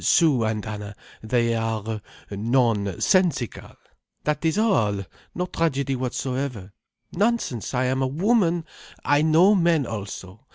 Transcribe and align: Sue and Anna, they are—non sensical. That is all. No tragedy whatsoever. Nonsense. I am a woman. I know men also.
Sue 0.03 0.43
and 0.45 0.65
Anna, 0.65 0.95
they 1.21 1.53
are—non 1.53 2.01
sensical. 2.97 3.75
That 4.23 4.43
is 4.43 4.57
all. 4.57 5.05
No 5.35 5.45
tragedy 5.45 5.95
whatsoever. 5.95 6.73
Nonsense. 7.11 7.75
I 7.75 7.85
am 7.85 8.01
a 8.01 8.07
woman. 8.07 8.65
I 9.05 9.21
know 9.21 9.53
men 9.53 9.85
also. 9.85 10.47